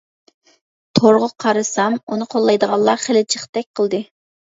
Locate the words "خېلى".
3.07-3.25